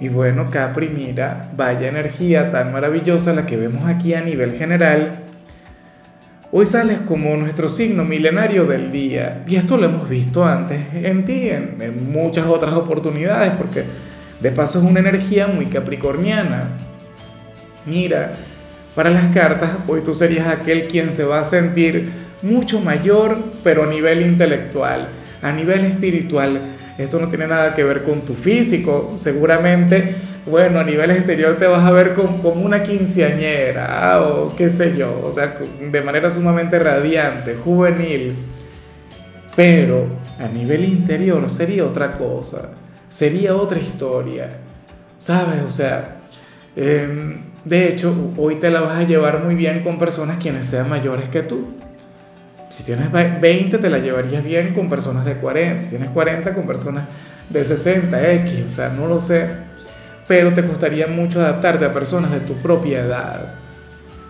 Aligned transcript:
Y 0.00 0.08
bueno, 0.08 0.48
Capri, 0.48 0.88
mira, 0.88 1.50
vaya 1.56 1.88
energía 1.88 2.52
tan 2.52 2.72
maravillosa 2.72 3.32
la 3.32 3.46
que 3.46 3.56
vemos 3.56 3.88
aquí 3.88 4.14
a 4.14 4.20
nivel 4.20 4.52
general. 4.52 5.24
Hoy 6.52 6.66
sales 6.66 7.00
como 7.00 7.36
nuestro 7.36 7.68
signo 7.68 8.04
milenario 8.04 8.64
del 8.64 8.92
día. 8.92 9.42
Y 9.48 9.56
esto 9.56 9.76
lo 9.76 9.86
hemos 9.86 10.08
visto 10.08 10.46
antes 10.46 10.78
en 10.94 11.24
ti, 11.24 11.50
en, 11.50 12.12
muchas 12.12 12.46
otras 12.46 12.74
oportunidades, 12.74 13.52
porque 13.58 13.82
de 14.40 14.52
paso 14.52 14.78
es 14.78 14.84
una 14.84 15.00
energía 15.00 15.48
muy 15.48 15.66
capricorniana. 15.66 16.68
Mira, 17.84 18.34
para 18.94 19.10
las 19.10 19.34
cartas, 19.34 19.70
hoy 19.88 20.02
tú 20.02 20.14
serías 20.14 20.46
aquel 20.46 20.86
quien 20.86 21.10
se 21.10 21.24
va 21.24 21.40
a 21.40 21.44
sentir 21.44 22.12
mucho 22.42 22.80
mayor, 22.80 23.36
pero 23.64 23.82
a 23.82 23.86
nivel 23.86 24.22
intelectual, 24.22 25.08
a 25.42 25.50
nivel 25.50 25.84
espiritual 25.86 26.77
esto 26.98 27.20
no 27.20 27.28
tiene 27.28 27.46
nada 27.46 27.74
que 27.74 27.84
ver 27.84 28.02
con 28.02 28.22
tu 28.22 28.34
físico. 28.34 29.12
Seguramente, 29.14 30.16
bueno, 30.46 30.80
a 30.80 30.84
nivel 30.84 31.12
exterior 31.12 31.56
te 31.56 31.66
vas 31.66 31.84
a 31.84 31.92
ver 31.92 32.14
como, 32.14 32.50
una 32.50 32.82
quinceañera 32.82 34.20
o 34.22 34.54
qué 34.56 34.68
sé 34.68 34.96
yo, 34.96 35.20
o 35.24 35.30
sea, 35.30 35.58
de 35.80 36.02
manera 36.02 36.28
sumamente 36.28 36.78
radiante, 36.78 37.54
juvenil. 37.54 38.34
Pero 39.54 40.06
a 40.38 40.48
nivel 40.48 40.84
interior 40.84 41.48
sería 41.48 41.84
otra 41.84 42.14
cosa, 42.14 42.74
sería 43.08 43.54
otra 43.54 43.78
historia, 43.78 44.58
¿sabes? 45.18 45.62
O 45.66 45.70
sea, 45.70 46.16
em, 46.76 47.42
de 47.64 47.88
hecho, 47.88 48.32
hoy 48.36 48.56
te 48.56 48.70
la 48.70 48.80
vas 48.80 48.98
a 48.98 49.02
llevar 49.02 49.44
muy 49.44 49.54
bien 49.54 49.82
con 49.82 49.98
personas 49.98 50.38
quienes 50.38 50.66
sean 50.66 50.88
mayores 50.88 51.28
que 51.28 51.42
tú. 51.42 51.66
Si 52.70 52.84
tienes 52.84 53.10
20 53.10 53.78
te 53.78 53.88
la 53.88 53.98
llevarías 53.98 54.44
bien 54.44 54.74
con 54.74 54.88
personas 54.88 55.24
de 55.24 55.36
40, 55.36 55.82
si 55.82 55.90
tienes 55.90 56.10
40 56.10 56.52
con 56.54 56.66
personas 56.66 57.06
de 57.48 57.64
60, 57.64 58.32
X, 58.32 58.64
o 58.66 58.70
sea, 58.70 58.90
no 58.90 59.06
lo 59.06 59.20
sé, 59.20 59.48
pero 60.26 60.52
te 60.52 60.62
costaría 60.64 61.06
mucho 61.06 61.40
adaptarte 61.40 61.86
a 61.86 61.92
personas 61.92 62.30
de 62.30 62.40
tu 62.40 62.54
propia 62.54 63.00
edad. 63.00 63.54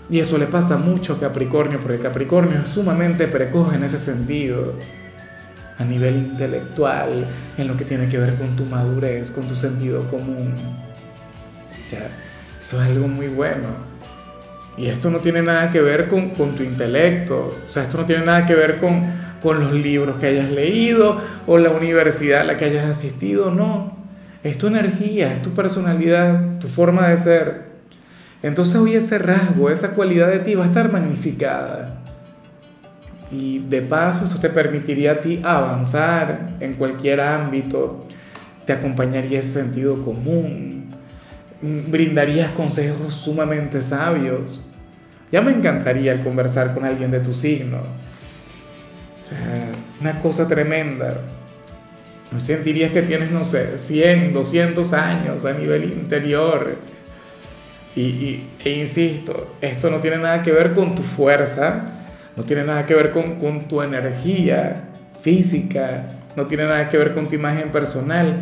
Y 0.09 0.21
eso 0.21 0.39
le 0.39 0.47
pasa 0.47 0.79
mucho 0.79 1.15
a 1.15 1.19
Capricornio, 1.19 1.81
porque 1.81 1.99
Capricornio 1.99 2.61
es 2.65 2.71
sumamente 2.71 3.27
precoz 3.27 3.75
en 3.75 3.83
ese 3.83 3.99
sentido, 3.99 4.75
a 5.77 5.85
nivel 5.85 6.17
intelectual, 6.17 7.27
en 7.59 7.69
lo 7.69 7.77
que 7.77 7.85
tiene 7.85 8.09
que 8.09 8.19
ver 8.19 8.37
con 8.37 8.57
tu 8.57 8.65
madurez, 8.65 9.31
con 9.31 9.47
tu 9.47 9.57
sentido 9.57 10.09
común. 10.09 10.55
O 11.87 11.91
sea, 11.91 12.09
eso 12.59 12.83
es 12.83 12.89
algo 12.89 13.07
muy 13.09 13.29
bueno. 13.29 13.88
Y 14.79 14.87
esto 14.87 15.11
no 15.11 15.19
tiene 15.19 15.43
nada 15.43 15.71
que 15.71 15.83
ver 15.83 16.09
con, 16.09 16.31
tu 16.31 16.63
intelecto, 16.63 17.59
o 17.69 17.73
sea, 17.73 17.83
esto 17.83 17.99
no 17.99 18.07
tiene 18.07 18.25
nada 18.25 18.47
que 18.47 18.55
ver 18.55 18.79
con, 18.79 19.03
con 19.43 19.61
los 19.61 19.73
libros 19.73 20.17
que 20.19 20.27
hayas 20.27 20.51
leído 20.51 21.21
o 21.49 21.59
la 21.59 21.71
universidad 21.71 22.43
a 22.43 22.45
la 22.45 22.57
que 22.57 22.67
hayas 22.67 22.87
asistido, 22.87 23.51
no. 23.51 23.99
Es 24.45 24.57
tu 24.57 24.69
energía, 24.69 25.35
es 25.35 25.43
tu 25.43 25.51
personalidad, 25.51 26.61
tu 26.61 26.69
forma 26.69 27.09
de 27.09 27.17
ser. 27.17 27.63
Entonces 28.41 28.77
hoy 28.77 28.95
ese 28.95 29.19
rasgo, 29.19 29.69
esa 29.69 29.95
cualidad 29.95 30.29
de 30.29 30.39
ti 30.39 30.55
va 30.55 30.65
a 30.65 30.69
estar 30.69 30.93
magnificada. 30.93 31.99
Y 33.33 33.59
de 33.59 33.83
paso 33.83 34.27
esto 34.27 34.39
te 34.39 34.49
permitiría 34.49 35.13
a 35.13 35.21
ti 35.21 35.41
avanzar 35.43 36.57
en 36.61 36.75
cualquier 36.75 37.21
ámbito, 37.21 38.07
te 38.65 38.73
acompañaría 38.73 39.41
ese 39.41 39.61
sentido 39.61 40.03
común, 40.05 40.78
brindarías 41.61 42.51
consejos 42.53 43.15
sumamente 43.15 43.81
sabios. 43.81 44.71
Ya 45.31 45.43
me 45.43 45.53
encantaría 45.53 46.13
el 46.13 46.23
conversar 46.23 46.75
con 46.75 46.85
alguien 46.85 47.11
de 47.11 47.21
tu 47.21 47.35
signo. 47.35 47.79
O 49.23 49.27
sea, 49.27 49.73
una 50.01 50.21
cosa 50.21 50.49
tremenda. 50.49 51.21
No 52.31 52.41
sentirías 52.41 52.93
que 52.93 53.03
tienes, 53.03 53.31
no 53.31 53.45
sé, 53.45 53.77
100, 53.77 54.33
200 54.33 54.93
años 54.93 55.45
a 55.45 55.53
nivel 55.53 55.85
interior. 55.85 56.77
Y, 57.97 58.45
e 58.65 58.71
insisto, 58.71 59.57
esto 59.61 59.91
no 59.91 60.01
tiene 60.01 60.19
nada 60.19 60.43
que 60.43 60.53
ver 60.53 60.73
con 60.73 60.95
tu 60.95 61.03
fuerza, 61.03 61.87
no 62.37 62.45
tiene 62.45 62.65
nada 62.65 62.87
que 62.87 62.95
ver 62.95 63.11
con, 63.11 63.41
con 63.41 63.67
tu 63.67 63.83
energía 63.83 64.85
física, 65.21 66.05
no 66.37 66.47
tiene 66.47 66.65
nada 66.65 66.89
que 66.89 66.97
ver 66.97 67.15
con 67.15 67.29
tu 67.29 67.35
imagen 67.35 67.71
personal, 67.71 68.37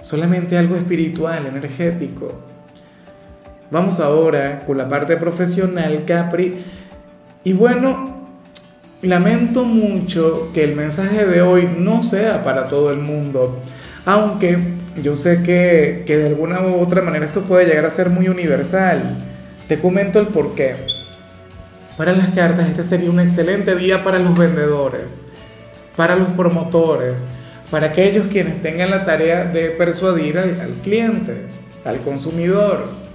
solamente 0.00 0.58
algo 0.58 0.74
espiritual, 0.74 1.46
energético. 1.46 2.47
Vamos 3.70 4.00
ahora 4.00 4.62
con 4.66 4.78
la 4.78 4.88
parte 4.88 5.18
profesional, 5.18 6.04
Capri. 6.06 6.64
Y 7.44 7.52
bueno, 7.52 8.16
lamento 9.02 9.64
mucho 9.64 10.50
que 10.54 10.64
el 10.64 10.74
mensaje 10.74 11.26
de 11.26 11.42
hoy 11.42 11.68
no 11.76 12.02
sea 12.02 12.42
para 12.42 12.64
todo 12.64 12.90
el 12.90 12.98
mundo, 12.98 13.60
aunque 14.06 14.58
yo 15.02 15.16
sé 15.16 15.42
que, 15.42 16.02
que 16.06 16.16
de 16.16 16.28
alguna 16.28 16.62
u 16.62 16.80
otra 16.80 17.02
manera 17.02 17.26
esto 17.26 17.42
puede 17.42 17.66
llegar 17.66 17.84
a 17.84 17.90
ser 17.90 18.08
muy 18.08 18.28
universal. 18.28 19.18
Te 19.68 19.78
comento 19.78 20.18
el 20.18 20.28
por 20.28 20.54
qué. 20.54 20.74
Para 21.98 22.12
las 22.12 22.30
cartas, 22.30 22.68
este 22.68 22.82
sería 22.82 23.10
un 23.10 23.20
excelente 23.20 23.76
día 23.76 24.02
para 24.02 24.18
los 24.18 24.38
vendedores, 24.38 25.20
para 25.94 26.16
los 26.16 26.28
promotores, 26.28 27.26
para 27.70 27.88
aquellos 27.88 28.28
quienes 28.28 28.62
tengan 28.62 28.90
la 28.90 29.04
tarea 29.04 29.44
de 29.44 29.70
persuadir 29.70 30.38
al, 30.38 30.58
al 30.58 30.72
cliente, 30.82 31.42
al 31.84 31.98
consumidor. 31.98 33.07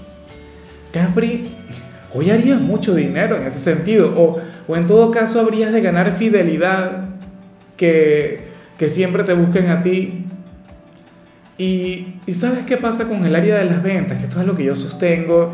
Capri, 0.94 1.50
hoy 2.14 2.30
harías 2.30 2.62
mucho 2.62 2.94
dinero 2.94 3.36
en 3.36 3.48
ese 3.48 3.60
sentido, 3.60 4.14
o, 4.16 4.40
o 4.68 4.76
en 4.78 4.86
todo 4.86 5.10
caso 5.10 5.40
habrías 5.40 5.74
de 5.74 5.82
ganar 5.82 6.16
fidelidad, 6.16 7.10
que, 7.76 8.42
que 8.78 8.88
siempre 8.88 9.24
te 9.24 9.34
busquen 9.34 9.70
a 9.70 9.82
ti. 9.82 10.26
Y, 11.58 12.20
y, 12.28 12.34
sabes 12.36 12.66
qué 12.66 12.78
pasa 12.78 13.08
con 13.08 13.26
el 13.26 13.36
área 13.36 13.58
de 13.58 13.66
las 13.66 13.82
ventas, 13.82 14.20
que 14.20 14.26
esto 14.26 14.40
es 14.40 14.46
lo 14.46 14.56
que 14.56 14.66
yo 14.66 14.76
sostengo 14.76 15.54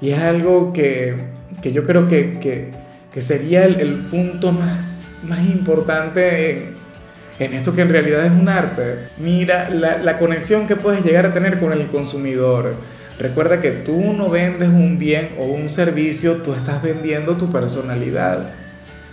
y 0.00 0.10
es 0.10 0.18
algo 0.18 0.72
que, 0.72 1.14
que 1.62 1.72
yo 1.72 1.84
creo 1.84 2.08
que, 2.08 2.38
que, 2.40 2.70
que 3.12 3.20
sería 3.20 3.64
el, 3.64 3.80
el, 3.80 3.94
punto 3.94 4.52
más, 4.52 5.18
más 5.24 5.40
importante 5.40 6.72
en, 7.38 7.52
esto 7.52 7.74
que 7.74 7.82
en 7.82 7.90
realidad 7.90 8.26
es 8.26 8.32
un 8.32 8.48
arte. 8.48 9.08
Mira 9.18 9.70
la, 9.70 9.98
la 9.98 10.18
conexión 10.18 10.66
que 10.66 10.76
puedes 10.76 11.04
llegar 11.04 11.26
a 11.26 11.32
tener 11.32 11.60
con 11.60 11.72
el 11.72 11.86
consumidor 11.88 12.74
Recuerda 13.20 13.60
que 13.60 13.70
tú 13.70 14.14
no 14.14 14.30
vendes 14.30 14.70
un 14.70 14.98
bien 14.98 15.32
o 15.38 15.44
un 15.44 15.68
servicio, 15.68 16.36
tú 16.36 16.54
estás 16.54 16.82
vendiendo 16.82 17.36
tu 17.36 17.52
personalidad. 17.52 18.48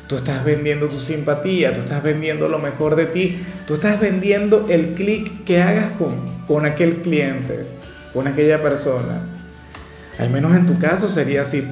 Tú 0.08 0.16
estás 0.16 0.46
vendiendo 0.46 0.88
tu 0.88 0.98
simpatía, 0.98 1.74
tú 1.74 1.82
estás 1.82 2.02
vendiendo 2.02 2.48
lo 2.48 2.58
mejor 2.58 2.96
de 2.96 3.08
ti, 3.08 3.38
tú 3.68 3.74
estás 3.74 4.00
vendiendo 4.00 4.68
el 4.70 4.94
clic 4.94 5.44
que 5.44 5.62
hagas 5.62 5.92
con, 5.98 6.46
con 6.48 6.66
aquel 6.66 7.02
cliente, 7.02 7.66
con 8.14 8.28
aquella 8.28 8.64
persona. 8.64 9.28
Al 10.18 10.30
menos 10.30 10.56
en 10.56 10.66
tu 10.66 10.80
caso 10.80 11.10
sería 11.10 11.42
así 11.42 11.68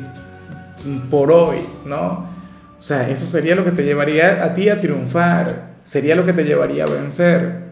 por 1.10 1.32
hoy, 1.32 1.60
¿no? 1.86 2.30
O 2.78 2.84
sea, 2.84 3.10
eso 3.10 3.26
sería 3.26 3.56
lo 3.56 3.64
que 3.64 3.72
te 3.72 3.86
llevaría 3.86 4.44
a 4.44 4.54
ti 4.54 4.68
a 4.68 4.82
triunfar, 4.82 5.76
sería 5.86 6.18
lo 6.18 6.26
que 6.26 6.34
te 6.34 6.44
llevaría 6.44 6.84
a 6.84 6.88
vencer. 6.88 7.65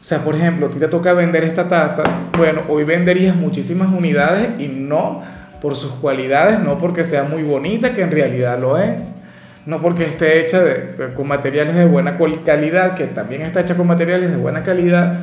O 0.00 0.04
sea, 0.04 0.18
por 0.22 0.36
ejemplo, 0.36 0.66
a 0.66 0.70
ti 0.70 0.78
te 0.78 0.86
toca 0.86 1.12
vender 1.12 1.42
esta 1.42 1.66
taza, 1.66 2.04
bueno, 2.36 2.62
hoy 2.68 2.84
venderías 2.84 3.34
muchísimas 3.34 3.88
unidades 3.88 4.48
y 4.60 4.68
no 4.68 5.22
por 5.60 5.74
sus 5.74 5.92
cualidades, 5.92 6.60
no 6.60 6.78
porque 6.78 7.02
sea 7.02 7.24
muy 7.24 7.42
bonita, 7.42 7.94
que 7.94 8.02
en 8.02 8.12
realidad 8.12 8.60
lo 8.60 8.78
es, 8.78 9.16
no 9.66 9.80
porque 9.80 10.04
esté 10.04 10.40
hecha 10.40 10.62
de, 10.62 11.12
con 11.16 11.26
materiales 11.26 11.74
de 11.74 11.84
buena 11.86 12.16
calidad, 12.44 12.94
que 12.94 13.06
también 13.06 13.42
está 13.42 13.60
hecha 13.60 13.76
con 13.76 13.88
materiales 13.88 14.30
de 14.30 14.36
buena 14.36 14.62
calidad, 14.62 15.18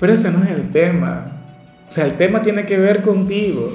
pero 0.00 0.12
ese 0.12 0.32
no 0.32 0.42
es 0.42 0.50
el 0.50 0.72
tema. 0.72 1.38
O 1.88 1.90
sea, 1.92 2.04
el 2.04 2.16
tema 2.16 2.42
tiene 2.42 2.66
que 2.66 2.78
ver 2.78 3.02
contigo, 3.02 3.72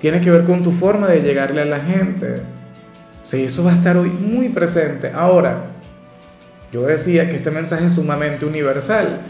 tiene 0.00 0.20
que 0.20 0.30
ver 0.30 0.44
con 0.44 0.62
tu 0.62 0.72
forma 0.72 1.08
de 1.08 1.20
llegarle 1.20 1.60
a 1.60 1.66
la 1.66 1.80
gente. 1.80 2.36
O 3.22 3.26
sea, 3.26 3.38
eso 3.38 3.64
va 3.64 3.72
a 3.72 3.74
estar 3.74 3.98
hoy 3.98 4.08
muy 4.08 4.48
presente. 4.48 5.12
Ahora, 5.14 5.64
yo 6.72 6.86
decía 6.86 7.28
que 7.28 7.36
este 7.36 7.50
mensaje 7.50 7.86
es 7.86 7.92
sumamente 7.92 8.46
universal 8.46 9.20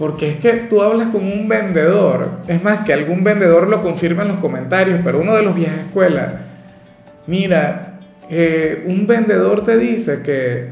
porque 0.00 0.30
es 0.30 0.36
que 0.38 0.54
tú 0.54 0.80
hablas 0.80 1.08
con 1.08 1.22
un 1.22 1.46
vendedor, 1.46 2.30
es 2.48 2.64
más 2.64 2.86
que 2.86 2.94
algún 2.94 3.22
vendedor 3.22 3.68
lo 3.68 3.82
confirma 3.82 4.22
en 4.22 4.28
los 4.28 4.38
comentarios, 4.38 5.00
pero 5.04 5.20
uno 5.20 5.34
de 5.34 5.42
los 5.42 5.54
viejas 5.54 5.80
escuelas, 5.80 6.30
mira, 7.26 7.98
eh, 8.30 8.82
un 8.86 9.06
vendedor 9.06 9.62
te 9.62 9.76
dice 9.76 10.22
que, 10.22 10.70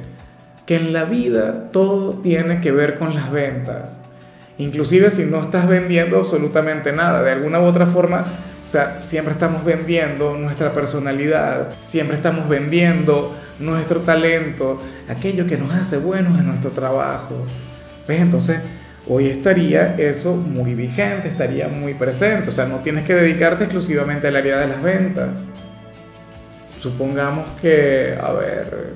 que 0.65 0.77
en 0.77 0.95
la 0.95 1.05
vida 1.05 1.71
todo 1.73 2.15
tiene 2.23 2.63
que 2.63 2.73
ver 2.73 2.95
con 2.95 3.15
las 3.15 3.31
ventas. 3.31 4.03
Inclusive 4.57 5.11
si 5.11 5.27
no 5.27 5.43
estás 5.43 5.69
vendiendo 5.69 6.17
absolutamente 6.17 6.93
nada, 6.93 7.23
de 7.23 7.31
alguna 7.31 7.61
u 7.61 7.65
otra 7.65 7.85
forma 7.85 8.25
O 8.65 8.69
sea, 8.69 9.01
siempre 9.03 9.33
estamos 9.33 9.63
vendiendo 9.63 10.39
nuestra 10.39 10.73
personalidad, 10.73 11.69
siempre 11.83 12.17
estamos 12.17 12.49
vendiendo 12.49 13.37
nuestro 13.59 14.01
talento, 14.01 14.81
aquello 15.07 15.47
que 15.47 15.59
nos 15.59 15.71
hace 15.73 15.99
buenos 15.99 16.39
en 16.39 16.47
nuestro 16.47 16.71
trabajo. 16.71 17.35
¿Ves? 18.07 18.23
Entonces, 18.23 18.61
hoy 19.07 19.29
estaría 19.29 19.97
eso 19.97 20.35
muy 20.37 20.75
vigente, 20.75 21.29
estaría 21.29 21.69
muy 21.69 21.95
presente. 21.95 22.49
O 22.49 22.53
sea, 22.53 22.67
no 22.67 22.77
tienes 22.79 23.05
que 23.05 23.15
dedicarte 23.15 23.65
exclusivamente 23.65 24.29
al 24.29 24.37
área 24.37 24.59
de 24.59 24.69
las 24.69 24.83
ventas. 24.83 25.45
Supongamos 26.81 27.47
que, 27.61 28.17
a 28.21 28.33
ver, 28.33 28.95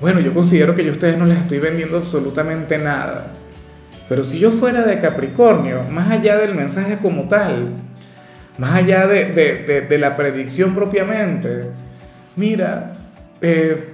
bueno, 0.00 0.20
yo 0.20 0.34
considero 0.34 0.74
que 0.74 0.84
yo 0.84 0.90
a 0.90 0.92
ustedes 0.92 1.16
no 1.16 1.26
les 1.26 1.38
estoy 1.38 1.58
vendiendo 1.58 1.98
absolutamente 1.98 2.78
nada. 2.78 3.32
Pero 4.08 4.22
si 4.22 4.38
yo 4.38 4.50
fuera 4.50 4.82
de 4.82 5.00
Capricornio, 5.00 5.82
más 5.90 6.10
allá 6.10 6.36
del 6.36 6.54
mensaje 6.54 6.98
como 6.98 7.28
tal, 7.28 7.70
más 8.58 8.74
allá 8.74 9.06
de, 9.06 9.96
la 9.98 10.16
predicción 10.16 10.74
propiamente, 10.74 11.66
mira, 12.36 12.94
eh, 13.40 13.92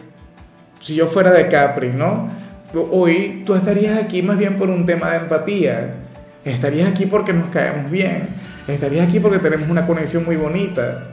si 0.81 0.96
yo 0.96 1.06
fuera 1.06 1.32
de 1.32 1.49
Capri, 1.49 1.93
¿no? 1.93 2.29
Hoy 2.74 3.42
tú 3.44 3.54
estarías 3.54 3.98
aquí 4.00 4.22
más 4.22 4.38
bien 4.38 4.56
por 4.56 4.70
un 4.70 4.86
tema 4.86 5.10
de 5.10 5.19
empatía, 5.19 5.94
estarías 6.44 6.88
aquí 6.88 7.06
porque 7.06 7.32
nos 7.32 7.48
caemos 7.50 7.90
bien, 7.90 8.28
estarías 8.66 9.06
aquí 9.06 9.20
porque 9.20 9.38
tenemos 9.38 9.69
una 9.69 9.86
conexión 9.86 10.24
muy 10.24 10.36
bonita. 10.36 11.10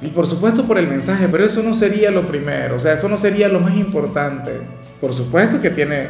Y 0.00 0.08
por 0.08 0.26
supuesto 0.26 0.64
por 0.64 0.78
el 0.78 0.88
mensaje, 0.88 1.28
pero 1.30 1.44
eso 1.44 1.62
no 1.62 1.74
sería 1.74 2.10
lo 2.10 2.22
primero, 2.22 2.76
o 2.76 2.78
sea, 2.78 2.92
eso 2.92 3.08
no 3.08 3.16
sería 3.16 3.48
lo 3.48 3.60
más 3.60 3.76
importante. 3.76 4.52
Por 5.00 5.12
supuesto 5.12 5.60
que 5.60 5.70
tiene, 5.70 6.06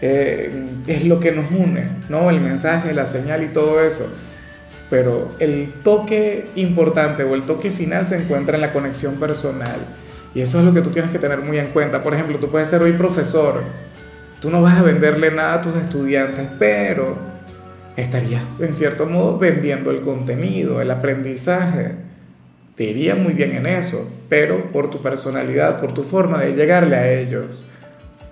eh, 0.00 0.50
es 0.86 1.04
lo 1.04 1.18
que 1.20 1.32
nos 1.32 1.50
une, 1.50 1.88
¿no? 2.08 2.30
El 2.30 2.40
mensaje, 2.40 2.94
la 2.94 3.04
señal 3.04 3.42
y 3.42 3.48
todo 3.48 3.82
eso 3.82 4.08
pero 4.90 5.28
el 5.38 5.72
toque 5.84 6.46
importante 6.56 7.22
o 7.22 7.36
el 7.36 7.44
toque 7.44 7.70
final 7.70 8.04
se 8.04 8.16
encuentra 8.16 8.56
en 8.56 8.60
la 8.60 8.72
conexión 8.72 9.14
personal. 9.14 9.78
Y 10.34 10.40
eso 10.40 10.58
es 10.58 10.64
lo 10.64 10.74
que 10.74 10.82
tú 10.82 10.90
tienes 10.90 11.12
que 11.12 11.18
tener 11.18 11.40
muy 11.40 11.58
en 11.58 11.68
cuenta. 11.68 12.02
Por 12.02 12.12
ejemplo, 12.12 12.38
tú 12.38 12.50
puedes 12.50 12.68
ser 12.68 12.82
hoy 12.82 12.92
profesor, 12.92 13.62
tú 14.40 14.50
no 14.50 14.62
vas 14.62 14.78
a 14.78 14.82
venderle 14.82 15.30
nada 15.30 15.54
a 15.54 15.62
tus 15.62 15.76
estudiantes, 15.76 16.46
pero 16.58 17.16
estarías 17.96 18.42
en 18.58 18.72
cierto 18.72 19.06
modo 19.06 19.38
vendiendo 19.38 19.90
el 19.90 20.00
contenido, 20.00 20.80
el 20.80 20.90
aprendizaje. 20.90 21.92
Te 22.74 22.84
iría 22.84 23.14
muy 23.14 23.34
bien 23.34 23.52
en 23.52 23.66
eso, 23.66 24.10
pero 24.28 24.68
por 24.68 24.90
tu 24.90 25.02
personalidad, 25.02 25.78
por 25.78 25.92
tu 25.92 26.02
forma 26.02 26.40
de 26.40 26.54
llegarle 26.54 26.96
a 26.96 27.12
ellos. 27.12 27.68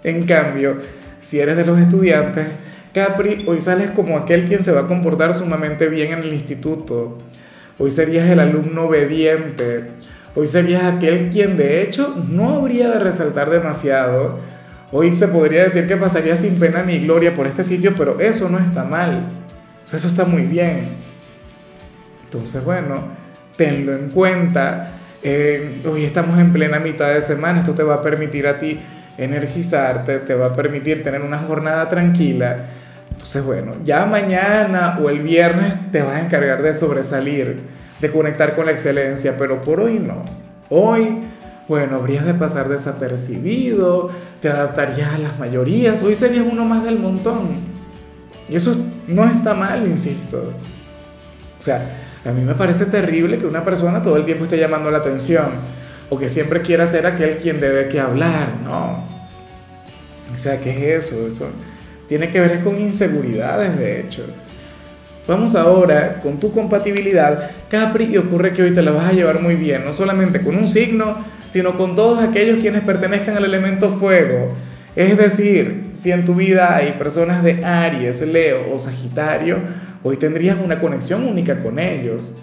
En 0.03 0.25
cambio, 0.25 0.79
si 1.21 1.41
eres 1.41 1.57
de 1.57 1.67
los 1.67 1.79
estudiantes, 1.79 2.47
Capri, 2.95 3.45
hoy 3.47 3.61
sales 3.61 3.91
como 3.91 4.17
aquel 4.17 4.47
quien 4.47 4.63
se 4.63 4.73
va 4.73 4.81
a 4.81 4.87
comportar 4.87 5.35
sumamente 5.35 5.89
bien 5.89 6.13
en 6.13 6.21
el 6.21 6.33
instituto. 6.33 7.19
Hoy 7.79 7.91
serías 7.91 8.29
el 8.31 8.41
alumno 8.41 8.87
obediente. 8.87 9.85
Hoy 10.35 10.47
serías 10.47 10.85
aquel 10.85 11.29
quien 11.29 11.57
de 11.59 11.83
hecho 11.83 12.17
no 12.29 12.49
habría 12.57 12.89
de 12.89 12.99
resaltar 12.99 13.51
demasiado. 13.51 14.39
Hoy 14.91 15.13
se 15.13 15.29
podría 15.29 15.65
decir 15.65 15.87
que 15.87 15.97
pasaría 15.97 16.35
sin 16.35 16.59
pena 16.59 16.83
ni 16.83 17.01
gloria 17.01 17.35
por 17.35 17.47
este 17.47 17.63
sitio, 17.63 17.95
pero 17.97 18.21
eso 18.21 18.49
no 18.49 18.59
está 18.59 18.85
mal. 18.85 19.27
eso 19.85 20.09
está 20.09 20.25
muy 20.25 20.43
bien. 20.43 20.89
Entonces, 22.25 22.65
bueno, 22.65 23.09
tenlo 23.57 23.95
en 23.95 24.11
cuenta. 24.11 24.93
Eh, 25.23 25.83
hoy 25.85 26.05
estamos 26.05 26.39
en 26.39 26.53
plena 26.53 26.79
mitad 26.79 27.13
de 27.13 27.21
semana. 27.21 27.61
Esto 27.61 27.75
te 27.75 27.83
va 27.83 27.97
a 27.97 28.03
permitir 28.03 28.47
a 28.47 28.59
ti 28.59 28.81
energizarte, 29.19 30.21
te 30.21 30.35
va 30.35 30.47
a 30.47 30.53
permitir 30.55 31.03
tener 31.03 31.21
una 31.21 31.39
jornada 31.39 31.89
tranquila. 31.89 32.67
Entonces, 33.11 33.45
bueno, 33.45 33.75
ya 33.85 34.07
mañana 34.07 34.99
o 35.03 35.11
el 35.11 35.21
viernes 35.21 35.75
te 35.91 36.01
vas 36.01 36.15
a 36.15 36.21
encargar 36.21 36.63
de 36.63 36.73
sobresalir, 36.73 37.61
de 38.01 38.11
conectar 38.11 38.55
con 38.55 38.67
la 38.67 38.73
excelencia, 38.73 39.35
pero 39.39 39.61
por 39.61 39.81
hoy 39.81 39.99
no. 39.99 40.23
Hoy, 40.71 41.19
bueno, 41.69 41.97
habrías 41.97 42.25
de 42.25 42.35
pasar 42.35 42.69
desapercibido, 42.69 44.11
te 44.41 44.49
adaptarías 44.49 45.15
a 45.15 45.19
las 45.19 45.39
mayorías, 45.39 46.03
hoy 46.03 46.15
serías 46.15 46.47
uno 46.51 46.65
más 46.65 46.83
del 46.83 46.99
montón. 46.99 47.51
Y 48.49 48.57
eso 48.57 48.75
no 49.07 49.25
está 49.27 49.53
mal, 49.53 49.87
insisto. 49.87 50.53
O 51.59 51.63
sea, 51.63 51.97
a 52.25 52.31
mí 52.31 52.41
me 52.41 52.55
parece 52.55 52.87
terrible 52.87 53.39
que 53.39 53.47
una 53.47 53.65
persona 53.65 54.03
todo 54.03 54.17
el 54.17 54.25
tiempo 54.25 54.45
esté 54.45 54.59
llamando 54.59 54.91
la 54.91 54.99
atención 54.99 55.47
o 56.09 56.19
que 56.19 56.31
siempre 56.31 56.63
quiera 56.63 56.87
ser 56.87 57.07
aquel 57.07 57.37
quien 57.37 57.61
debe 57.61 57.89
que 57.89 58.01
hablar, 58.01 58.49
¿no? 58.65 59.05
O 60.35 60.39
sea, 60.39 60.61
¿qué 60.61 60.95
es 60.95 61.07
eso? 61.07 61.27
Eso 61.27 61.49
tiene 62.07 62.31
que 62.31 62.41
ver 62.41 62.65
con 62.65 62.79
inseguridades, 62.79 63.79
de 63.79 64.01
hecho. 64.01 64.25
Vamos 65.29 65.55
ahora 65.55 66.21
con 66.23 66.39
tu 66.39 66.53
compatibilidad, 66.53 67.51
Capri, 67.69 68.05
y 68.07 68.17
ocurre 68.17 68.55
que 68.55 68.63
hoy 68.63 68.73
te 68.73 68.81
la 68.81 68.93
vas 68.93 69.11
a 69.11 69.13
llevar 69.13 69.43
muy 69.43 69.57
bien, 69.57 69.85
no 69.85 69.93
solamente 69.93 70.41
con 70.41 70.57
un 70.57 70.71
signo, 70.71 71.19
sino 71.47 71.77
con 71.77 71.95
todos 71.95 72.23
aquellos 72.23 72.61
quienes 72.61 72.81
pertenezcan 72.81 73.37
al 73.37 73.45
elemento 73.45 73.91
fuego. 73.91 74.55
Es 74.97 75.19
decir, 75.19 75.91
si 75.93 76.13
en 76.13 76.25
tu 76.25 76.35
vida 76.35 76.75
hay 76.75 76.93
personas 76.93 77.45
de 77.45 77.63
Aries, 77.63 78.23
Leo 78.23 78.73
o 78.73 78.79
Sagitario, 78.79 79.59
hoy 80.03 80.17
tendrías 80.17 80.57
una 80.65 80.81
conexión 80.81 81.29
única 81.29 81.59
con 81.59 81.79
ellos. 81.79 82.39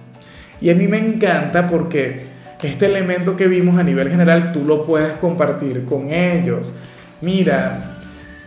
Y 0.62 0.70
a 0.70 0.76
mí 0.76 0.88
me 0.88 1.00
encanta 1.00 1.68
porque 1.68 2.28
este 2.62 2.86
elemento 2.86 3.36
que 3.36 3.48
vimos 3.48 3.80
a 3.80 3.84
nivel 3.84 4.12
general 4.12 4.52
tú 4.52 4.64
lo 4.64 4.86
puedes 4.86 5.14
compartir 5.14 5.86
con 5.86 6.12
ellos. 6.12 6.78
Mira, 7.20 7.94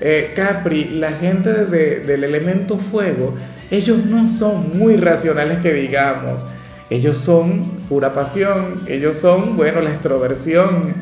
eh, 0.00 0.32
Capri, 0.36 0.84
la 0.98 1.12
gente 1.12 1.52
del 1.64 2.24
elemento 2.24 2.78
fuego, 2.78 3.34
ellos 3.70 4.04
no 4.04 4.28
son 4.28 4.78
muy 4.78 4.96
racionales 4.96 5.58
que 5.58 5.72
digamos. 5.72 6.46
Ellos 6.90 7.18
son 7.18 7.80
pura 7.88 8.14
pasión, 8.14 8.82
ellos 8.86 9.16
son, 9.18 9.56
bueno, 9.56 9.82
la 9.82 9.90
extroversión, 9.90 10.94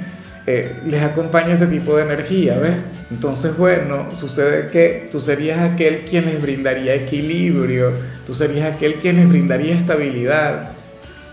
eh, 0.49 0.73
les 0.87 1.03
acompaña 1.03 1.55
ese 1.55 1.67
tipo 1.67 1.97
de 1.97 2.05
energía, 2.05 2.59
¿ves? 2.59 2.75
Entonces, 3.11 3.57
bueno, 3.57 4.09
sucede 4.15 4.69
que 4.71 5.09
tú 5.13 5.21
serías 5.21 5.61
aquel 5.61 6.01
quien 6.01 6.27
les 6.27 6.43
brindaría 6.43 6.95
equilibrio, 6.95 7.93
tú 8.27 8.35
serías 8.35 8.75
aquel 8.75 8.97
quien 8.97 9.17
les 9.17 9.29
brindaría 9.29 9.75
estabilidad. 9.75 10.73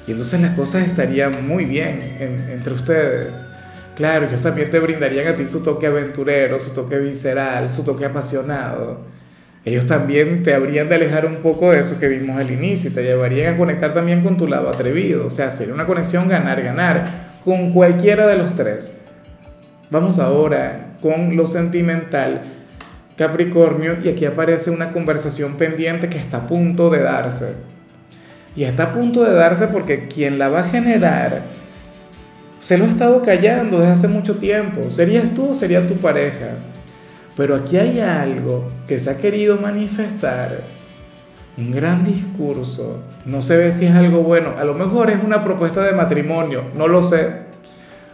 Y 0.07 0.11
entonces 0.11 0.41
las 0.41 0.51
cosas 0.51 0.87
estarían 0.87 1.47
muy 1.47 1.65
bien 1.65 2.17
entre 2.51 2.73
ustedes. 2.73 3.45
Claro, 3.95 4.25
ellos 4.25 4.41
también 4.41 4.71
te 4.71 4.79
brindarían 4.79 5.27
a 5.27 5.35
ti 5.35 5.45
su 5.45 5.61
toque 5.63 5.85
aventurero, 5.85 6.59
su 6.59 6.73
toque 6.73 6.97
visceral, 6.97 7.69
su 7.69 7.85
toque 7.85 8.05
apasionado. 8.05 9.01
Ellos 9.65 9.85
también 9.85 10.43
te 10.43 10.53
habrían 10.53 10.89
de 10.89 10.95
alejar 10.95 11.25
un 11.25 11.37
poco 11.37 11.71
de 11.71 11.79
eso 11.79 11.99
que 11.99 12.09
vimos 12.09 12.37
al 12.37 12.51
inicio 12.51 12.89
y 12.89 12.93
te 12.93 13.03
llevarían 13.03 13.53
a 13.53 13.57
conectar 13.57 13.93
también 13.93 14.21
con 14.21 14.35
tu 14.35 14.47
lado 14.47 14.67
atrevido. 14.67 15.25
O 15.27 15.29
sea, 15.29 15.51
sería 15.51 15.73
una 15.73 15.85
conexión 15.85 16.27
ganar-ganar 16.27 17.05
con 17.43 17.71
cualquiera 17.71 18.27
de 18.27 18.37
los 18.37 18.55
tres. 18.55 18.97
Vamos 19.89 20.19
ahora 20.19 20.97
con 21.01 21.35
lo 21.35 21.45
sentimental. 21.45 22.41
Capricornio, 23.15 23.97
y 24.03 24.09
aquí 24.09 24.25
aparece 24.25 24.71
una 24.71 24.91
conversación 24.91 25.55
pendiente 25.55 26.09
que 26.09 26.17
está 26.17 26.37
a 26.37 26.47
punto 26.47 26.89
de 26.89 27.03
darse. 27.03 27.53
Y 28.55 28.63
está 28.63 28.85
a 28.85 28.93
punto 28.93 29.23
de 29.23 29.33
darse 29.33 29.67
porque 29.67 30.07
quien 30.07 30.39
la 30.39 30.49
va 30.49 30.61
a 30.61 30.63
generar 30.63 31.43
se 32.63 32.77
lo 32.77 32.85
ha 32.85 32.87
estado 32.87 33.21
callando 33.21 33.79
desde 33.79 33.91
hace 33.91 34.07
mucho 34.07 34.37
tiempo. 34.37 34.89
¿Serías 34.89 35.35
tú 35.35 35.49
o 35.49 35.53
sería 35.53 35.85
tu 35.85 35.95
pareja? 35.95 36.51
Pero 37.35 37.57
aquí 37.57 37.75
hay 37.75 37.99
algo 37.99 38.71
que 38.87 38.99
se 38.99 39.09
ha 39.09 39.17
querido 39.17 39.57
manifestar. 39.57 40.61
Un 41.57 41.71
gran 41.71 42.05
discurso. 42.05 43.03
No 43.25 43.41
se 43.41 43.57
ve 43.57 43.69
si 43.73 43.85
es 43.85 43.93
algo 43.93 44.23
bueno. 44.23 44.53
A 44.57 44.63
lo 44.63 44.75
mejor 44.75 45.09
es 45.09 45.21
una 45.21 45.43
propuesta 45.43 45.83
de 45.83 45.91
matrimonio. 45.91 46.63
No 46.73 46.87
lo 46.87 47.03
sé. 47.03 47.27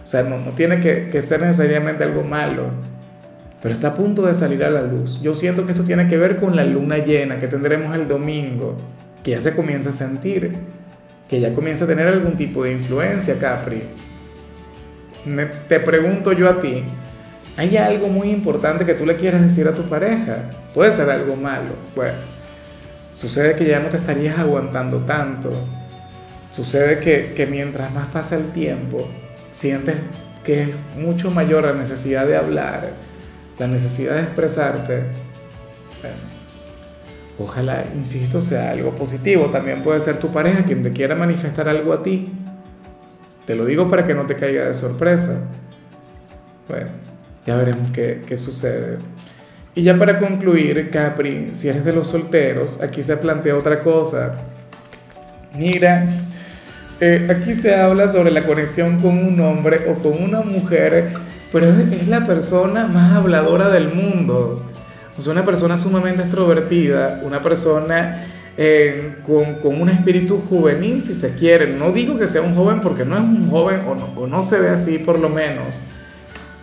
O 0.03 0.07
sea, 0.07 0.23
no, 0.23 0.37
tiene 0.55 0.79
que, 0.79 1.09
que 1.09 1.21
ser 1.21 1.41
necesariamente 1.41 2.03
algo 2.03 2.23
malo. 2.23 2.71
Pero 3.61 3.75
está 3.75 3.89
a 3.89 3.93
punto 3.93 4.23
de 4.25 4.33
salir 4.33 4.63
a 4.63 4.71
la 4.71 4.81
luz. 4.81 5.21
Yo 5.21 5.35
siento 5.35 5.63
que 5.67 5.73
esto 5.73 5.83
tiene 5.83 6.07
que 6.07 6.17
ver 6.17 6.37
con 6.37 6.55
la 6.55 6.63
luna 6.63 6.97
llena 6.97 7.39
que 7.39 7.47
tendremos 7.47 7.95
el 7.95 8.07
domingo. 8.07 8.77
Que 9.23 9.31
ya 9.31 9.41
se 9.41 9.55
comienza 9.55 9.89
a 9.89 9.93
sentir. 9.93 10.55
Que 11.29 11.39
ya 11.39 11.53
comienza 11.53 11.83
a 11.83 11.87
tener 11.87 12.07
algún 12.07 12.35
tipo 12.35 12.63
de 12.63 12.71
influencia, 12.71 13.37
Capri 13.37 13.83
te 15.67 15.79
pregunto 15.79 16.31
yo 16.31 16.49
a 16.49 16.59
ti, 16.59 16.83
¿hay 17.57 17.77
algo 17.77 18.07
muy 18.07 18.29
importante 18.29 18.85
que 18.85 18.93
tú 18.93 19.05
le 19.05 19.15
quieras 19.15 19.41
decir 19.41 19.67
a 19.67 19.73
tu 19.73 19.83
pareja? 19.83 20.49
Puede 20.73 20.91
ser 20.91 21.09
algo 21.09 21.35
malo. 21.35 21.71
Bueno, 21.95 22.17
sucede 23.13 23.55
que 23.55 23.65
ya 23.65 23.79
no 23.79 23.89
te 23.89 23.97
estarías 23.97 24.39
aguantando 24.39 24.99
tanto. 24.99 25.51
Sucede 26.55 26.99
que, 26.99 27.33
que 27.35 27.45
mientras 27.45 27.93
más 27.93 28.07
pasa 28.07 28.35
el 28.35 28.51
tiempo, 28.51 29.07
sientes 29.51 29.95
que 30.43 30.63
es 30.63 30.69
mucho 30.97 31.31
mayor 31.31 31.63
la 31.63 31.73
necesidad 31.73 32.25
de 32.25 32.37
hablar, 32.37 32.93
la 33.57 33.67
necesidad 33.67 34.15
de 34.15 34.21
expresarte. 34.21 35.03
ojalá, 37.37 37.85
insisto, 37.95 38.41
sea 38.41 38.71
algo 38.71 38.95
positivo. 38.95 39.45
También 39.47 39.83
puede 39.83 39.99
ser 39.99 40.17
tu 40.17 40.31
pareja 40.31 40.63
quien 40.63 40.81
te 40.81 40.91
quiera 40.91 41.15
manifestar 41.15 41.69
algo 41.69 41.93
a 41.93 42.03
ti 42.03 42.31
te 43.49 43.55
lo 43.55 43.65
digo 43.65 43.89
para 43.89 44.05
que 44.05 44.13
no 44.13 44.27
te 44.27 44.35
caiga 44.35 44.65
de 44.65 44.75
sorpresa. 44.75 45.41
Bueno, 46.67 46.89
ya 47.47 47.57
veremos 47.57 47.89
qué, 47.91 48.21
qué 48.23 48.37
sucede. 48.37 48.99
Y 49.73 49.81
ya 49.81 49.97
para 49.97 50.19
concluir, 50.19 50.91
Capri, 50.91 51.49
si 51.53 51.67
eres 51.67 51.83
de 51.83 51.91
los 51.91 52.09
solteros, 52.09 52.79
aquí 52.79 53.01
se 53.01 53.17
plantea 53.17 53.55
otra 53.55 53.81
cosa. 53.81 54.35
Mira, 55.55 56.07
eh, 57.01 57.27
aquí 57.27 57.55
se 57.55 57.73
habla 57.73 58.07
sobre 58.07 58.29
la 58.29 58.45
conexión 58.45 58.99
con 58.99 59.17
un 59.17 59.39
hombre 59.39 59.87
o 59.89 59.95
con 59.95 60.21
una 60.21 60.41
mujer, 60.41 61.09
pero 61.51 61.69
es 61.69 62.07
la 62.07 62.27
persona 62.27 62.85
más 62.85 63.13
habladora 63.13 63.69
del 63.69 63.91
mundo. 63.91 64.63
O 65.17 65.23
sea, 65.23 65.33
una 65.33 65.43
persona 65.43 65.75
sumamente 65.75 66.21
extrovertida, 66.21 67.19
una 67.23 67.41
persona 67.41 68.25
eh, 68.57 69.15
con, 69.25 69.55
con, 69.55 69.81
un 69.81 69.89
espíritu 69.89 70.37
juvenil, 70.49 71.03
si 71.03 71.13
se 71.13 71.35
quiere. 71.35 71.67
No 71.67 71.91
digo 71.91 72.17
que 72.17 72.27
sea 72.27 72.41
un 72.41 72.55
joven 72.55 72.81
porque 72.81 73.05
no 73.05 73.15
es 73.15 73.21
un 73.21 73.49
joven 73.49 73.81
o 73.87 73.95
no, 73.95 74.05
o 74.15 74.27
no 74.27 74.43
se 74.43 74.59
ve 74.59 74.69
así 74.69 74.99
por 74.99 75.19
lo 75.19 75.29
menos, 75.29 75.79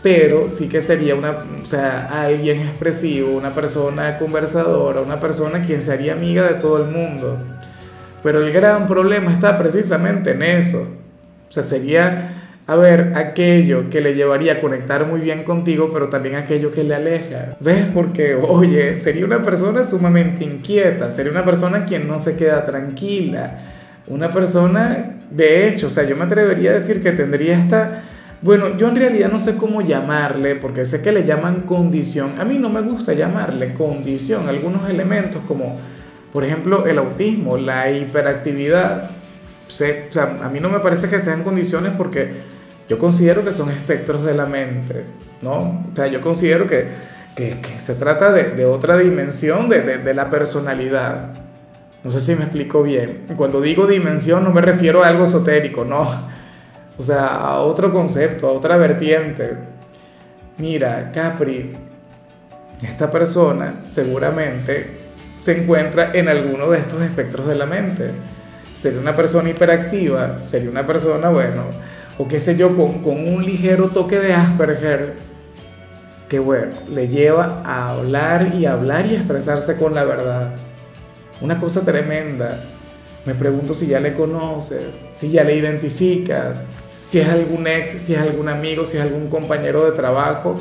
pero 0.03 0.49
sí 0.49 0.69
que 0.69 0.81
sería 0.81 1.15
una, 1.15 1.39
o 1.63 1.67
sea, 1.67 2.23
alguien 2.23 2.61
expresivo, 2.61 3.37
una 3.37 3.55
persona 3.55 4.19
conversadora, 4.19 5.01
una 5.01 5.19
persona 5.19 5.63
quien 5.63 5.81
sería 5.81 6.13
amiga 6.13 6.45
de 6.45 6.55
todo 6.55 6.85
el 6.85 6.91
mundo. 6.91 7.39
Pero 8.23 8.45
el 8.45 8.53
gran 8.53 8.87
problema 8.87 9.33
está 9.33 9.57
precisamente 9.57 10.33
en 10.33 10.43
eso. 10.43 10.87
O 11.49 11.53
sea, 11.53 11.63
sería, 11.63 12.36
a 12.67 12.77
ver, 12.77 13.13
aquello 13.15 13.89
que 13.91 14.01
le 14.01 14.15
llevaría 14.15 14.55
a 14.55 14.61
conectar 14.61 15.07
muy 15.07 15.21
bien 15.21 15.45
contigo, 15.45 15.91
pero 15.93 16.09
también 16.09 16.35
aquello 16.35 16.73
que 16.73 16.83
le 16.83 16.95
aleja. 16.95 17.57
¿Ves? 17.61 17.87
Porque, 17.95 18.35
oye, 18.35 18.97
sería 18.97 19.25
una 19.25 19.43
persona 19.43 19.83
sumamente 19.83 20.45
inquieta, 20.45 21.11
sería 21.11 21.31
una 21.31 21.45
persona 21.45 21.85
quien 21.85 22.09
no 22.09 22.19
se 22.19 22.37
queda 22.37 22.67
tranquila. 22.67 23.61
Una 24.09 24.33
persona, 24.33 25.17
de 25.31 25.69
hecho, 25.69 25.87
o 25.87 25.91
sea, 25.91 26.05
yo 26.05 26.17
me 26.17 26.25
atrevería 26.25 26.71
a 26.71 26.75
decir 26.75 27.03
que 27.03 27.13
tendría 27.13 27.59
esta... 27.59 28.03
Bueno, 28.43 28.77
yo 28.77 28.89
en 28.89 28.97
realidad 28.97 29.31
no 29.31 29.39
sé 29.39 29.57
cómo 29.57 29.81
llamarle, 29.81 30.57
porque 30.57 30.85
sé 30.85 31.03
que 31.03 31.13
le 31.13 31.25
llaman 31.25 31.63
condición. 31.63 32.33
A 32.39 32.45
mí 32.45 32.59
no 32.59 32.69
me 32.69 32.83
gusta 32.83 33.15
llamarle 33.15 33.75
condición, 33.75 34.49
algunos 34.49 34.91
elementos 34.91 35.43
como 35.47 35.77
por 36.37 36.45
ejemplo, 36.45 36.87
el 36.87 36.99
autismo, 36.99 37.57
la 37.57 37.91
hiperactividad, 37.91 39.09
o 39.67 39.71
sea, 39.71 40.07
a 40.43 40.51
mí 40.51 40.61
no 40.61 40.69
me 40.69 40.81
parece 40.81 41.09
que 41.09 41.19
sean 41.19 41.43
condiciones 41.43 41.93
porque 41.97 42.56
yo 42.89 42.99
considero 42.99 43.45
que 43.45 43.53
son 43.53 43.71
espectros 43.71 44.25
de 44.25 44.35
la 44.35 44.47
mente, 44.47 45.05
¿no? 45.43 45.87
O 45.93 45.97
sea, 45.97 46.07
yo 46.07 46.21
considero 46.21 46.67
que, 46.67 46.89
que, 47.35 47.57
se 47.79 47.95
trata 47.95 48.33
de, 48.33 48.51
de, 48.51 48.65
otra 48.65 48.97
dimensión 48.97 49.69
de, 49.69 49.83
de, 49.83 49.99
de 49.99 50.15
la 50.15 50.31
personalidad. 50.31 51.31
No 52.05 52.11
sé 52.11 52.21
si 52.21 52.35
me 52.35 52.45
explico 52.45 52.83
bien. 52.83 53.25
Cuando 53.37 53.61
digo 53.61 53.87
dimensión 53.87 54.45
no 54.45 54.53
me 54.53 54.61
refiero 54.61 55.03
a 55.03 55.09
algo 55.09 55.25
esotérico, 55.25 55.85
no. 55.85 56.07
O 56.99 57.03
sea, 57.03 57.27
a 57.27 57.61
otro 57.61 57.93
concepto, 57.93 58.49
a 58.49 58.53
otra 58.53 58.77
vertiente. 58.77 59.55
Mira, 60.59 61.11
Capri, 61.13 61.77
esta 62.83 63.11
persona 63.11 63.75
seguramente 63.87 64.87
se 65.41 65.63
encuentra 65.63 66.13
en 66.15 66.29
alguno 66.29 66.71
de 66.71 66.79
estos 66.79 67.03
espectros 67.03 67.47
de 67.47 67.55
la 67.55 67.67
mente. 67.67 68.11
Sería 68.73 69.01
una 69.01 69.17
persona 69.17 69.51
hiperactiva, 69.51 70.43
sería 70.43 70.71
una 70.71 70.87
persona, 70.87 71.29
bueno, 71.29 71.65
o 72.19 72.29
qué 72.29 72.41
sé 72.41 72.57
yo, 72.57 72.77
con, 72.77 73.03
con 73.03 73.27
un 73.29 73.45
ligero 73.45 73.89
toque 73.91 74.19
de 74.19 74.33
Asperger, 74.33 75.15
que 76.29 76.39
bueno, 76.39 76.73
le 76.89 77.09
lleva 77.09 77.63
a 77.65 77.91
hablar 77.91 78.55
y 78.55 78.67
hablar 78.67 79.07
y 79.07 79.15
expresarse 79.15 79.77
con 79.77 79.95
la 79.95 80.05
verdad. 80.05 80.55
Una 81.41 81.59
cosa 81.59 81.83
tremenda. 81.83 82.65
Me 83.25 83.35
pregunto 83.35 83.75
si 83.75 83.87
ya 83.87 84.01
le 84.01 84.15
conoces, 84.15 85.05
si 85.13 85.31
ya 85.33 85.45
le 85.45 85.57
identificas, 85.57 86.65
si 87.01 87.21
es 87.21 87.29
algún 87.29 87.67
ex, 87.67 87.91
si 87.91 88.15
es 88.15 88.21
algún 88.21 88.49
amigo, 88.49 88.85
si 88.85 88.97
es 88.97 89.03
algún 89.03 89.29
compañero 89.29 89.85
de 89.85 89.93
trabajo, 89.93 90.55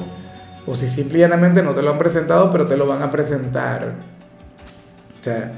o 0.66 0.74
si 0.74 0.88
simplemente 0.88 1.62
no 1.62 1.74
te 1.74 1.84
lo 1.84 1.92
han 1.92 2.00
presentado, 2.00 2.50
pero 2.52 2.66
te 2.66 2.76
lo 2.76 2.88
van 2.88 3.04
a 3.04 3.12
presentar 3.12 3.94
sea, 5.26 5.52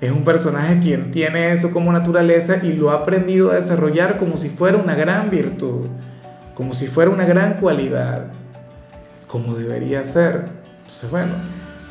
es 0.00 0.10
un 0.10 0.24
personaje 0.24 0.78
quien 0.80 1.10
tiene 1.10 1.52
eso 1.52 1.72
como 1.72 1.92
naturaleza 1.92 2.60
y 2.62 2.72
lo 2.72 2.90
ha 2.90 2.94
aprendido 2.94 3.50
a 3.50 3.56
desarrollar 3.56 4.16
como 4.16 4.38
si 4.38 4.48
fuera 4.48 4.78
una 4.78 4.94
gran 4.94 5.28
virtud, 5.28 5.88
como 6.54 6.72
si 6.72 6.86
fuera 6.86 7.10
una 7.10 7.26
gran 7.26 7.60
cualidad, 7.60 8.28
como 9.26 9.54
debería 9.54 10.02
ser. 10.04 10.46
Entonces, 10.78 11.10
bueno, 11.10 11.32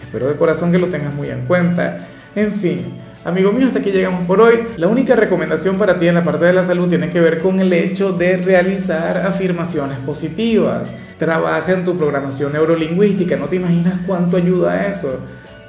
espero 0.02 0.28
de 0.28 0.36
corazón 0.38 0.72
que 0.72 0.80
lo 0.80 0.88
tengas 0.88 1.14
muy 1.14 1.30
en 1.30 1.46
cuenta. 1.46 2.08
En 2.36 2.52
fin, 2.52 2.96
amigo 3.24 3.52
mío, 3.52 3.68
hasta 3.68 3.78
aquí 3.78 3.92
llegamos 3.92 4.26
por 4.26 4.42
hoy. 4.42 4.56
La 4.78 4.88
única 4.88 5.16
recomendación 5.16 5.78
para 5.78 6.00
ti 6.00 6.08
en 6.08 6.16
la 6.16 6.24
parte 6.24 6.46
de 6.46 6.54
la 6.54 6.64
salud 6.64 6.90
tiene 6.90 7.10
que 7.10 7.20
ver 7.20 7.40
con 7.44 7.60
el 7.60 7.72
hecho 7.74 8.14
de 8.14 8.38
realizar 8.38 9.18
afirmaciones 9.18 10.00
positivas. 10.00 10.96
Trabaja 11.20 11.74
en 11.74 11.86
tu 11.86 11.96
programación 11.96 12.54
neurolingüística, 12.54 13.36
no 13.36 13.46
te 13.46 13.58
imaginas 13.58 14.00
cuánto 14.08 14.38
ayuda 14.38 14.88
eso 14.88 15.20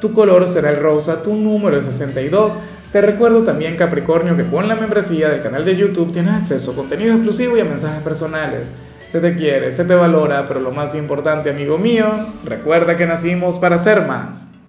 tu 0.01 0.13
color 0.13 0.49
será 0.49 0.71
el 0.71 0.77
rosa, 0.77 1.23
tu 1.23 1.35
número 1.35 1.77
es 1.77 1.85
62. 1.85 2.57
Te 2.93 3.01
recuerdo 3.01 3.43
también, 3.43 3.77
Capricornio, 3.77 4.37
que 4.37 4.45
con 4.45 4.67
la 4.67 4.75
membresía 4.75 5.29
del 5.29 5.43
canal 5.43 5.65
de 5.65 5.77
YouTube 5.77 6.13
tienes 6.13 6.35
acceso 6.35 6.73
a 6.73 6.75
contenido 6.75 7.15
exclusivo 7.15 7.57
y 7.57 7.61
a 7.61 7.65
mensajes 7.65 8.03
personales. 8.03 8.69
Se 9.07 9.21
te 9.21 9.37
quiere, 9.37 9.73
se 9.73 9.85
te 9.85 9.95
valora, 9.95 10.47
pero 10.49 10.61
lo 10.61 10.73
más 10.73 10.95
importante, 10.95 11.51
amigo 11.51 11.79
mío, 11.79 12.07
recuerda 12.45 12.97
que 12.97 13.07
nacimos 13.07 13.59
para 13.59 13.79
ser 13.79 14.07
más. 14.07 14.51